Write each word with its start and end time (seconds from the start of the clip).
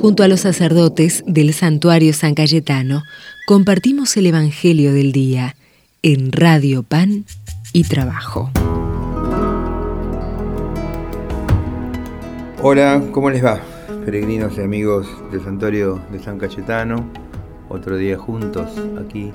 Junto 0.00 0.22
a 0.22 0.28
los 0.28 0.40
sacerdotes 0.40 1.24
del 1.26 1.52
santuario 1.52 2.12
San 2.12 2.36
Cayetano, 2.36 3.02
compartimos 3.48 4.16
el 4.16 4.26
Evangelio 4.26 4.92
del 4.92 5.10
Día 5.10 5.56
en 6.02 6.30
Radio 6.30 6.84
Pan 6.84 7.24
y 7.72 7.82
Trabajo. 7.82 8.48
Hola, 12.62 13.02
¿cómo 13.10 13.28
les 13.28 13.44
va? 13.44 13.60
Peregrinos 14.04 14.56
y 14.56 14.60
amigos 14.60 15.08
del 15.32 15.42
santuario 15.42 16.00
de 16.12 16.20
San 16.20 16.38
Cayetano, 16.38 17.04
otro 17.68 17.96
día 17.96 18.16
juntos 18.16 18.70
aquí 19.04 19.32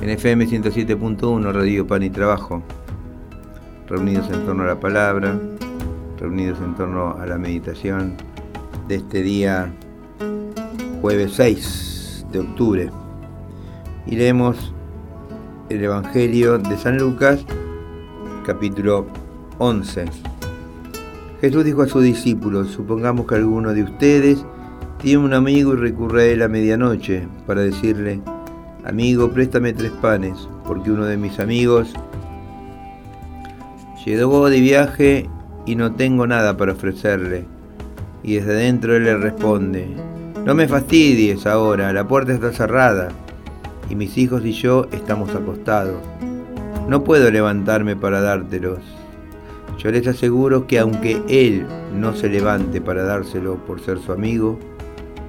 en 0.00 0.08
FM 0.08 0.46
107.1 0.46 1.52
Radio 1.52 1.86
Pan 1.86 2.02
y 2.02 2.08
Trabajo, 2.08 2.62
reunidos 3.86 4.30
en 4.30 4.46
torno 4.46 4.62
a 4.62 4.68
la 4.68 4.80
palabra, 4.80 5.38
reunidos 6.18 6.58
en 6.60 6.74
torno 6.74 7.18
a 7.18 7.26
la 7.26 7.36
meditación 7.36 8.16
de 8.88 8.94
este 8.94 9.22
día 9.22 9.70
jueves 11.02 11.32
6 11.34 12.26
de 12.32 12.38
octubre. 12.40 12.90
Y 14.06 14.16
leemos 14.16 14.72
el 15.68 15.84
Evangelio 15.84 16.58
de 16.58 16.76
San 16.78 16.96
Lucas, 16.96 17.44
capítulo 18.46 19.06
11. 19.58 20.06
Jesús 21.42 21.64
dijo 21.64 21.82
a 21.82 21.86
sus 21.86 22.02
discípulos, 22.02 22.70
supongamos 22.70 23.26
que 23.26 23.34
alguno 23.34 23.74
de 23.74 23.82
ustedes 23.82 24.42
tiene 25.02 25.18
un 25.18 25.34
amigo 25.34 25.74
y 25.74 25.76
recurre 25.76 26.22
a 26.22 26.26
él 26.26 26.42
a 26.42 26.48
medianoche 26.48 27.28
para 27.46 27.60
decirle, 27.60 28.22
amigo, 28.84 29.30
préstame 29.30 29.74
tres 29.74 29.92
panes, 30.00 30.48
porque 30.64 30.90
uno 30.90 31.04
de 31.04 31.18
mis 31.18 31.38
amigos 31.38 31.92
llegó 34.06 34.48
de 34.48 34.60
viaje 34.60 35.28
y 35.66 35.76
no 35.76 35.94
tengo 35.94 36.26
nada 36.26 36.56
para 36.56 36.72
ofrecerle 36.72 37.57
y 38.22 38.36
desde 38.36 38.54
dentro 38.54 38.96
él 38.96 39.04
le 39.04 39.16
responde, 39.16 39.88
no 40.44 40.54
me 40.54 40.66
fastidies 40.66 41.46
ahora, 41.46 41.92
la 41.92 42.08
puerta 42.08 42.32
está 42.32 42.52
cerrada 42.52 43.08
y 43.90 43.94
mis 43.94 44.16
hijos 44.16 44.44
y 44.44 44.52
yo 44.52 44.86
estamos 44.92 45.34
acostados. 45.34 46.00
No 46.88 47.04
puedo 47.04 47.30
levantarme 47.30 47.96
para 47.96 48.20
dártelos. 48.20 48.78
Yo 49.78 49.90
les 49.90 50.06
aseguro 50.06 50.66
que 50.66 50.78
aunque 50.78 51.22
él 51.28 51.66
no 51.94 52.14
se 52.14 52.28
levante 52.28 52.80
para 52.80 53.02
dárselo 53.02 53.56
por 53.66 53.80
ser 53.80 53.98
su 53.98 54.12
amigo, 54.12 54.58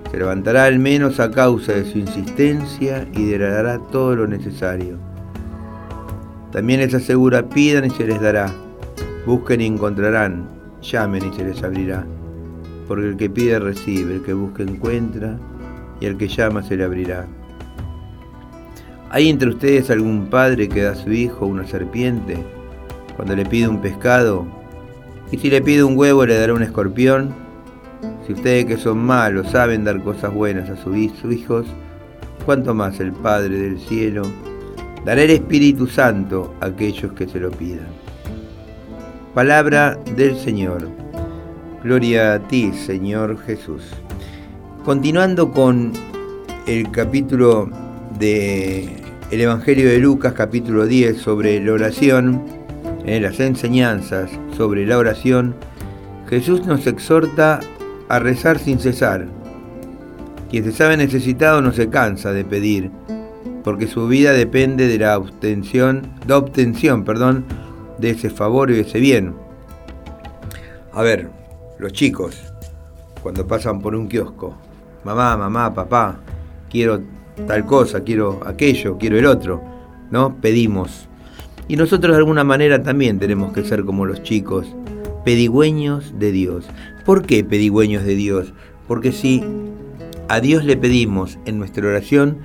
se 0.09 0.17
levantará 0.17 0.63
al 0.65 0.79
menos 0.79 1.19
a 1.19 1.29
causa 1.29 1.73
de 1.73 1.85
su 1.85 1.99
insistencia 1.99 3.07
y 3.13 3.29
dará 3.37 3.79
todo 3.91 4.15
lo 4.15 4.27
necesario. 4.27 4.97
También 6.51 6.79
les 6.79 6.93
asegura, 6.93 7.47
pidan 7.47 7.85
y 7.85 7.89
se 7.91 8.07
les 8.07 8.19
dará, 8.19 8.51
busquen 9.25 9.61
y 9.61 9.65
encontrarán, 9.67 10.47
llamen 10.81 11.31
y 11.31 11.35
se 11.35 11.43
les 11.43 11.61
abrirá 11.61 12.05
porque 12.89 13.07
el 13.07 13.17
que 13.17 13.29
pide 13.29 13.59
recibe, 13.59 14.15
el 14.15 14.23
que 14.23 14.33
busca 14.33 14.63
encuentra, 14.63 15.37
y 16.01 16.07
el 16.07 16.17
que 16.17 16.27
llama 16.27 16.63
se 16.63 16.75
le 16.75 16.83
abrirá. 16.83 17.27
¿Hay 19.11 19.29
entre 19.29 19.49
ustedes 19.49 19.91
algún 19.91 20.25
padre 20.25 20.67
que 20.67 20.81
da 20.81 20.93
a 20.93 20.95
su 20.95 21.11
hijo 21.11 21.45
una 21.45 21.67
serpiente 21.67 22.43
cuando 23.15 23.35
le 23.35 23.45
pide 23.45 23.67
un 23.67 23.79
pescado? 23.79 24.47
¿Y 25.31 25.37
si 25.37 25.51
le 25.51 25.61
pide 25.61 25.83
un 25.83 25.95
huevo 25.95 26.25
le 26.25 26.39
dará 26.39 26.55
un 26.55 26.63
escorpión? 26.63 27.31
Si 28.25 28.33
ustedes 28.33 28.65
que 28.65 28.77
son 28.77 28.97
malos 28.97 29.51
saben 29.51 29.83
dar 29.83 30.01
cosas 30.01 30.33
buenas 30.33 30.67
a 30.71 30.75
sus 30.75 30.97
hijos, 30.97 31.67
¿cuánto 32.43 32.73
más 32.73 32.99
el 32.99 33.11
Padre 33.11 33.55
del 33.55 33.79
cielo 33.79 34.23
dará 35.05 35.21
el 35.21 35.29
Espíritu 35.29 35.85
Santo 35.85 36.55
a 36.59 36.65
aquellos 36.65 37.13
que 37.13 37.27
se 37.27 37.39
lo 37.39 37.51
pidan? 37.51 37.87
Palabra 39.35 39.95
del 40.15 40.35
Señor. 40.35 41.08
Gloria 41.83 42.33
a 42.33 42.39
ti, 42.39 42.73
Señor 42.73 43.39
Jesús. 43.45 43.83
Continuando 44.83 45.51
con 45.51 45.93
el 46.67 46.91
capítulo 46.91 47.69
de 48.19 48.97
el 49.31 49.41
Evangelio 49.41 49.87
de 49.87 49.99
Lucas, 49.99 50.33
capítulo 50.33 50.87
10, 50.87 51.17
sobre 51.17 51.63
la 51.63 51.71
oración, 51.71 52.43
en 53.05 53.23
las 53.23 53.39
enseñanzas 53.39 54.29
sobre 54.57 54.85
la 54.85 54.97
oración, 54.97 55.55
Jesús 56.29 56.65
nos 56.65 56.85
exhorta 56.85 57.61
a 58.09 58.19
rezar 58.19 58.59
sin 58.59 58.79
cesar. 58.79 59.27
Quien 60.49 60.65
se 60.65 60.73
sabe 60.73 60.97
necesitado 60.97 61.61
no 61.61 61.71
se 61.71 61.89
cansa 61.89 62.33
de 62.33 62.43
pedir, 62.43 62.91
porque 63.63 63.87
su 63.87 64.05
vida 64.09 64.33
depende 64.33 64.87
de 64.89 64.97
la 64.97 65.17
obtención, 65.17 66.01
de 66.27 66.33
obtención, 66.33 67.05
perdón, 67.05 67.45
de 67.99 68.09
ese 68.09 68.29
favor 68.29 68.69
y 68.69 68.73
de 68.73 68.81
ese 68.81 68.99
bien. 68.99 69.33
A 70.91 71.03
ver, 71.03 71.38
los 71.79 71.93
chicos, 71.93 72.37
cuando 73.23 73.47
pasan 73.47 73.81
por 73.81 73.95
un 73.95 74.07
kiosco, 74.07 74.53
mamá, 75.03 75.35
mamá, 75.37 75.73
papá, 75.73 76.19
quiero 76.69 77.01
tal 77.47 77.65
cosa, 77.65 78.03
quiero 78.03 78.41
aquello, 78.45 78.97
quiero 78.97 79.17
el 79.17 79.25
otro, 79.25 79.61
¿no? 80.11 80.35
Pedimos. 80.41 81.07
Y 81.67 81.77
nosotros 81.77 82.11
de 82.11 82.17
alguna 82.17 82.43
manera 82.43 82.83
también 82.83 83.19
tenemos 83.19 83.53
que 83.53 83.63
ser 83.63 83.85
como 83.85 84.05
los 84.05 84.23
chicos, 84.23 84.67
pedigüeños 85.23 86.19
de 86.19 86.31
Dios. 86.31 86.67
¿Por 87.05 87.25
qué 87.25 87.43
pedigüeños 87.43 88.03
de 88.03 88.15
Dios? 88.15 88.53
Porque 88.87 89.11
si 89.11 89.43
a 90.27 90.41
Dios 90.41 90.65
le 90.65 90.75
pedimos 90.75 91.37
en 91.45 91.59
nuestra 91.59 91.87
oración, 91.87 92.39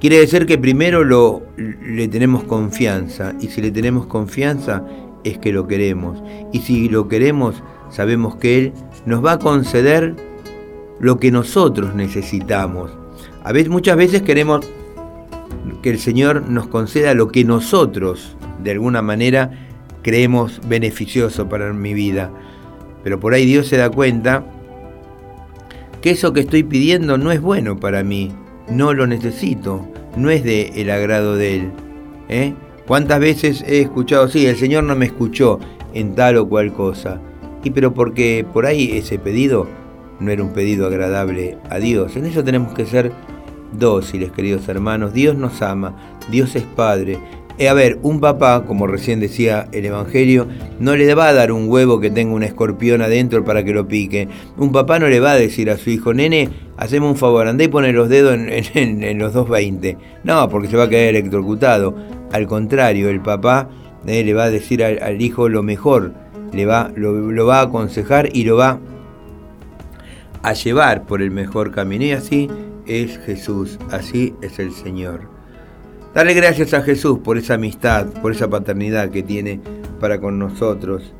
quiere 0.00 0.18
decir 0.18 0.46
que 0.46 0.58
primero 0.58 1.04
lo, 1.04 1.42
le 1.56 2.06
tenemos 2.08 2.44
confianza. 2.44 3.34
Y 3.40 3.48
si 3.48 3.62
le 3.62 3.70
tenemos 3.70 4.06
confianza, 4.06 4.84
es 5.24 5.38
que 5.38 5.52
lo 5.52 5.66
queremos. 5.66 6.22
Y 6.52 6.60
si 6.60 6.88
lo 6.88 7.08
queremos, 7.08 7.62
sabemos 7.90 8.36
que 8.36 8.58
Él 8.58 8.72
nos 9.04 9.24
va 9.24 9.32
a 9.32 9.38
conceder 9.38 10.14
lo 11.00 11.18
que 11.18 11.30
nosotros 11.30 11.94
necesitamos. 11.94 12.90
A 13.44 13.52
veces, 13.52 13.68
muchas 13.68 13.96
veces 13.96 14.22
queremos 14.22 14.66
que 15.82 15.90
el 15.90 15.98
Señor 15.98 16.48
nos 16.48 16.66
conceda 16.68 17.14
lo 17.14 17.28
que 17.28 17.44
nosotros, 17.44 18.36
de 18.62 18.72
alguna 18.72 19.02
manera, 19.02 19.50
creemos 20.02 20.60
beneficioso 20.68 21.48
para 21.48 21.72
mi 21.72 21.94
vida. 21.94 22.30
Pero 23.02 23.20
por 23.20 23.34
ahí 23.34 23.46
Dios 23.46 23.68
se 23.68 23.76
da 23.76 23.90
cuenta 23.90 24.44
que 26.00 26.10
eso 26.10 26.32
que 26.32 26.40
estoy 26.40 26.62
pidiendo 26.62 27.18
no 27.18 27.32
es 27.32 27.40
bueno 27.40 27.78
para 27.78 28.02
mí, 28.02 28.32
no 28.68 28.92
lo 28.94 29.06
necesito, 29.06 29.86
no 30.16 30.30
es 30.30 30.44
de 30.44 30.72
el 30.76 30.90
agrado 30.90 31.36
de 31.36 31.56
Él. 31.56 31.70
¿eh? 32.28 32.54
¿Cuántas 32.86 33.20
veces 33.20 33.64
he 33.66 33.80
escuchado, 33.80 34.28
sí, 34.28 34.46
el 34.46 34.56
Señor 34.56 34.84
no 34.84 34.94
me 34.94 35.06
escuchó 35.06 35.58
en 35.92 36.14
tal 36.14 36.36
o 36.36 36.48
cual 36.48 36.72
cosa? 36.72 37.20
Y 37.66 37.70
pero 37.70 37.92
porque 37.92 38.46
por 38.52 38.64
ahí 38.64 38.92
ese 38.96 39.18
pedido 39.18 39.66
no 40.20 40.30
era 40.30 40.40
un 40.40 40.52
pedido 40.52 40.86
agradable 40.86 41.58
a 41.68 41.80
Dios. 41.80 42.14
En 42.14 42.24
eso 42.24 42.44
tenemos 42.44 42.72
que 42.74 42.86
ser 42.86 43.10
dóciles, 43.72 44.30
queridos 44.30 44.68
hermanos. 44.68 45.12
Dios 45.12 45.36
nos 45.36 45.62
ama, 45.62 45.96
Dios 46.30 46.54
es 46.54 46.62
Padre. 46.62 47.18
Eh, 47.58 47.68
a 47.68 47.74
ver, 47.74 47.98
un 48.02 48.20
papá, 48.20 48.62
como 48.68 48.86
recién 48.86 49.18
decía 49.18 49.66
el 49.72 49.84
Evangelio, 49.84 50.46
no 50.78 50.94
le 50.94 51.12
va 51.16 51.26
a 51.26 51.32
dar 51.32 51.50
un 51.50 51.68
huevo 51.68 51.98
que 51.98 52.08
tenga 52.08 52.34
un 52.34 52.44
escorpión 52.44 53.02
adentro 53.02 53.44
para 53.44 53.64
que 53.64 53.72
lo 53.72 53.88
pique. 53.88 54.28
Un 54.56 54.70
papá 54.70 55.00
no 55.00 55.08
le 55.08 55.18
va 55.18 55.32
a 55.32 55.36
decir 55.36 55.68
a 55.68 55.76
su 55.76 55.90
hijo, 55.90 56.14
nene, 56.14 56.48
hacemos 56.76 57.10
un 57.10 57.16
favor, 57.16 57.48
andé 57.48 57.64
y 57.64 57.68
pone 57.68 57.92
los 57.92 58.08
dedos 58.08 58.34
en, 58.34 59.18
los 59.18 59.32
220. 59.32 59.98
No, 60.22 60.48
porque 60.48 60.68
se 60.68 60.76
va 60.76 60.84
a 60.84 60.88
quedar 60.88 61.08
electrocutado. 61.08 61.96
Al 62.30 62.46
contrario, 62.46 63.08
el 63.08 63.22
papá 63.22 63.70
eh, 64.06 64.22
le 64.22 64.34
va 64.34 64.44
a 64.44 64.50
decir 64.50 64.84
al 64.84 65.20
hijo 65.20 65.48
lo 65.48 65.64
mejor 65.64 66.25
le 66.52 66.66
va, 66.66 66.90
lo, 66.94 67.46
va 67.46 67.60
a 67.60 67.64
aconsejar 67.64 68.28
y 68.32 68.44
lo 68.44 68.56
va 68.56 68.78
a 70.42 70.52
llevar 70.52 71.06
por 71.06 71.22
el 71.22 71.30
mejor 71.30 71.72
camino. 71.72 72.04
Y 72.04 72.12
así 72.12 72.50
es 72.86 73.18
Jesús, 73.18 73.78
así 73.90 74.34
es 74.42 74.58
el 74.58 74.72
Señor. 74.72 75.28
Darle 76.14 76.34
gracias 76.34 76.72
a 76.72 76.82
Jesús 76.82 77.18
por 77.18 77.36
esa 77.36 77.54
amistad, 77.54 78.06
por 78.22 78.32
esa 78.32 78.48
paternidad 78.48 79.10
que 79.10 79.22
tiene 79.22 79.60
para 80.00 80.18
con 80.20 80.38
nosotros. 80.38 81.12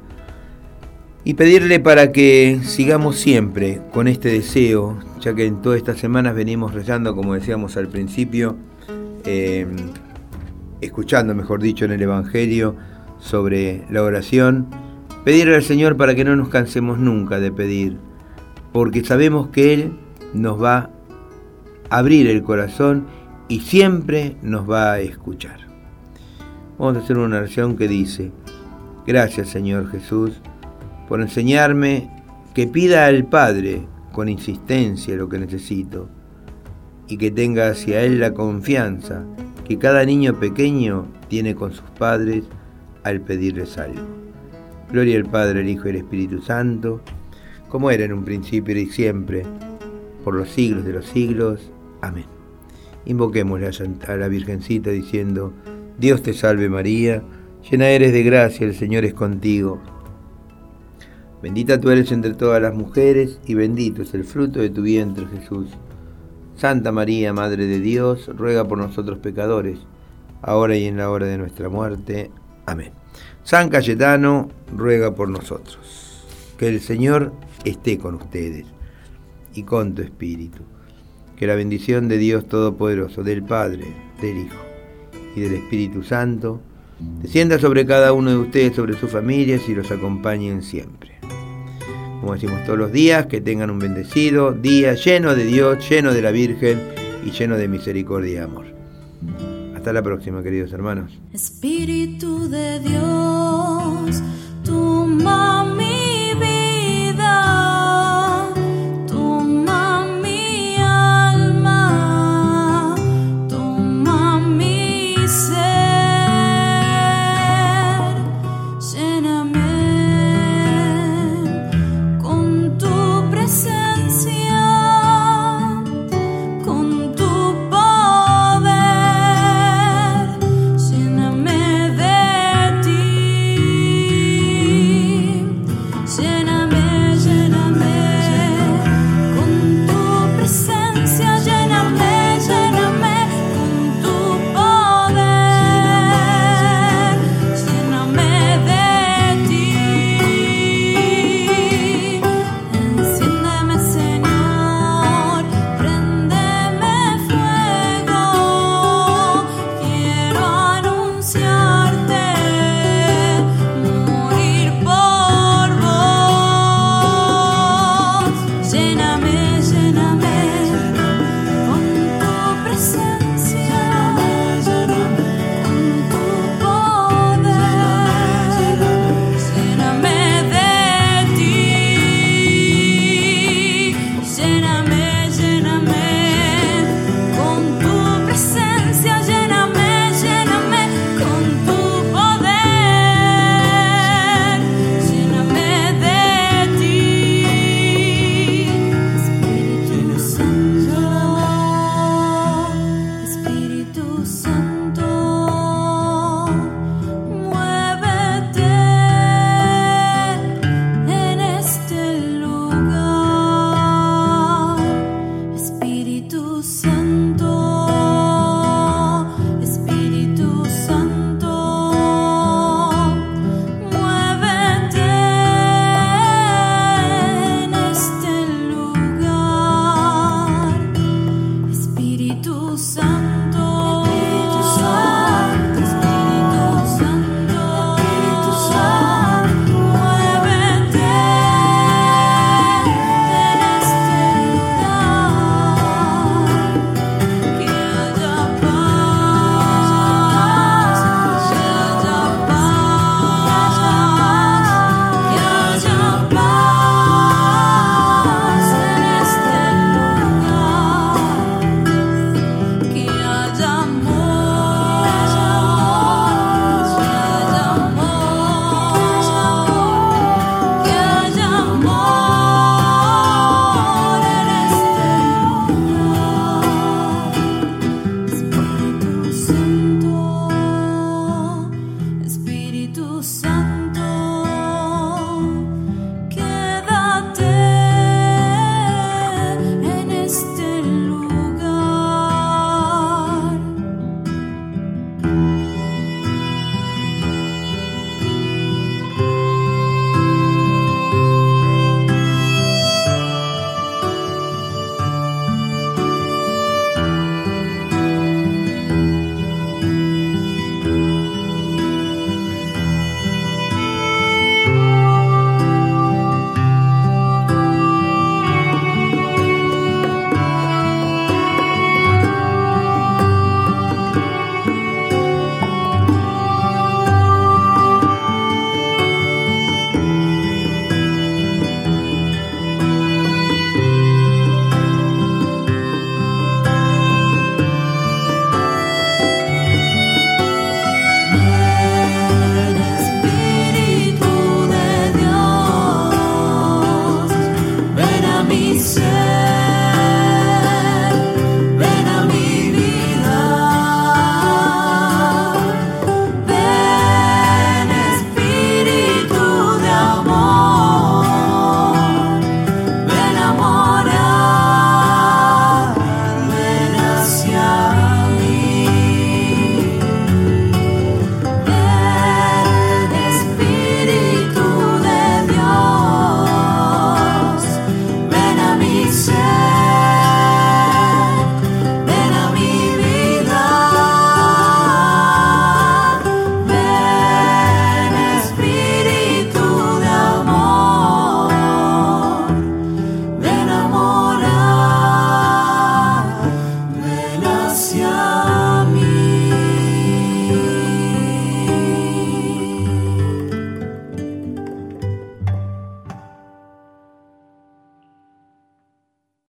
Y 1.23 1.35
pedirle 1.35 1.81
para 1.81 2.13
que 2.13 2.61
sigamos 2.63 3.17
siempre 3.17 3.83
con 3.93 4.07
este 4.07 4.31
deseo, 4.31 4.97
ya 5.21 5.35
que 5.35 5.45
en 5.45 5.61
todas 5.61 5.79
estas 5.79 5.99
semanas 5.99 6.35
venimos 6.35 6.73
rezando, 6.73 7.17
como 7.17 7.35
decíamos 7.35 7.77
al 7.77 7.89
principio, 7.89 8.57
eh, 9.25 9.67
escuchando, 10.81 11.35
mejor 11.35 11.61
dicho, 11.61 11.85
en 11.85 11.93
el 11.93 12.03
Evangelio 12.03 12.77
sobre 13.19 13.83
la 13.91 14.03
oración 14.03 14.69
Pedirle 15.27 15.57
al 15.57 15.65
Señor 15.65 15.97
para 15.97 16.15
que 16.15 16.25
no 16.25 16.37
nos 16.37 16.51
cansemos 16.51 17.01
nunca 17.01 17.41
de 17.41 17.51
pedir, 17.51 17.97
porque 18.73 19.03
sabemos 19.03 19.49
que 19.49 19.75
Él 19.75 19.99
nos 20.33 20.63
va 20.63 20.93
a 21.91 21.99
abrir 21.99 22.29
el 22.29 22.45
corazón 22.45 23.09
y 23.49 23.59
siempre 23.59 24.37
nos 24.43 24.71
va 24.71 24.93
a 24.93 25.01
escuchar. 25.01 25.67
Vamos 26.79 26.97
a 26.97 27.01
hacer 27.01 27.19
una 27.19 27.39
oración 27.39 27.77
que 27.77 27.89
dice, 27.89 28.31
gracias 29.05 29.49
Señor 29.49 29.91
Jesús 29.91 30.41
por 31.09 31.21
enseñarme 31.21 32.09
que 32.55 32.69
pida 32.69 33.07
al 33.07 33.25
Padre 33.25 33.85
con 34.13 34.29
insistencia 34.29 35.17
lo 35.17 35.29
que 35.29 35.41
necesito 35.41 36.09
y 37.09 37.17
que 37.17 37.33
tenga 37.33 37.71
hacia 37.71 38.03
Él 38.03 38.21
la 38.21 38.33
confianza 38.33 39.25
que 39.65 39.77
cada 39.77 40.05
niño 40.05 40.39
pequeño 40.39 41.09
tiene 41.27 41.57
con 41.57 41.73
sus 41.73 41.91
padres 41.99 42.45
al 43.03 43.23
pedirles 43.23 43.77
algo. 43.77 44.26
Gloria 44.91 45.17
al 45.17 45.27
Padre, 45.27 45.61
al 45.61 45.69
Hijo 45.69 45.87
y 45.87 45.91
al 45.91 45.97
Espíritu 45.97 46.41
Santo, 46.41 47.01
como 47.69 47.91
era 47.91 48.05
en 48.05 48.13
un 48.13 48.25
principio 48.25 48.77
y 48.79 48.87
siempre, 48.87 49.45
por 50.25 50.35
los 50.35 50.49
siglos 50.49 50.85
de 50.85 50.93
los 50.93 51.07
siglos. 51.07 51.73
Amén. 52.01 52.27
Invoquemos 53.05 53.61
a 53.63 54.17
la 54.17 54.29
Virgencita 54.29 54.91
diciendo, 54.91 55.53
Dios 55.99 56.23
te 56.23 56.33
salve 56.33 56.69
María, 56.69 57.23
llena 57.71 57.89
eres 57.89 58.13
de 58.13 58.23
gracia, 58.23 58.67
el 58.67 58.75
Señor 58.75 59.05
es 59.05 59.15
contigo. 59.15 59.81
Bendita 61.43 61.81
tú 61.81 61.91
eres 61.91 62.11
entre 62.13 62.35
todas 62.35 62.61
las 62.61 62.75
mujeres 62.75 63.41
y 63.47 63.55
bendito 63.55 64.03
es 64.03 64.15
el 64.15 64.25
fruto 64.25 64.61
de 64.61 64.71
tu 64.71 64.83
vientre 64.83 65.27
Jesús. 65.27 65.69
Santa 66.57 66.91
María, 66.91 67.33
Madre 67.33 67.67
de 67.67 67.81
Dios, 67.81 68.31
ruega 68.35 68.67
por 68.67 68.79
nosotros 68.79 69.19
pecadores, 69.19 69.79
ahora 70.43 70.77
y 70.77 70.87
en 70.87 70.97
la 70.97 71.11
hora 71.11 71.27
de 71.27 71.39
nuestra 71.39 71.69
muerte. 71.69 72.31
Amén. 72.65 72.93
San 73.47 73.69
Cayetano, 73.69 74.49
ruega 74.77 75.15
por 75.15 75.29
nosotros. 75.29 75.79
Que 76.59 76.67
el 76.67 76.81
Señor 76.81 77.33
esté 77.65 77.97
con 77.97 78.17
ustedes 78.17 78.67
y 79.55 79.63
con 79.63 79.95
tu 79.95 80.03
espíritu. 80.03 80.65
Que 81.37 81.47
la 81.47 81.55
bendición 81.55 82.09
de 82.09 82.19
Dios 82.19 82.49
Todopoderoso, 82.49 83.23
del 83.23 83.45
Padre, 83.45 83.85
del 84.21 84.39
Hijo 84.39 84.59
y 85.37 85.43
del 85.43 85.55
Espíritu 85.55 86.03
Santo, 86.03 86.61
descienda 87.23 87.61
sobre 87.61 87.87
cada 87.87 88.13
uno 88.13 88.31
de 88.31 88.37
ustedes, 88.39 88.75
sobre 88.75 88.99
sus 88.99 89.13
familias 89.13 89.69
y 89.69 89.77
los 89.77 89.93
acompañen 89.93 90.61
siempre. 90.61 91.13
Como 92.21 92.35
decimos 92.35 92.65
todos 92.65 92.81
los 92.81 92.91
días, 92.91 93.27
que 93.27 93.41
tengan 93.41 93.71
un 93.71 93.79
bendecido 93.79 94.51
día 94.55 94.95
lleno 94.95 95.37
de 95.37 95.45
Dios, 95.45 95.89
lleno 95.89 96.13
de 96.13 96.23
la 96.23 96.33
Virgen 96.33 96.81
y 97.25 97.31
lleno 97.31 97.57
de 97.57 97.69
misericordia 97.69 98.33
y 98.33 98.37
amor. 98.39 98.67
Hasta 99.87 99.93
la 99.93 100.03
próxima, 100.03 100.43
queridos 100.43 100.73
hermanos. 100.73 101.17
Espíritu 101.33 102.49
de 102.49 102.81
Dios, 102.81 104.21
tu 104.65 105.07